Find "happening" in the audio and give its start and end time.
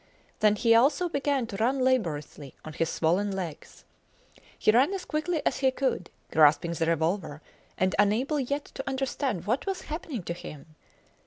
9.83-10.23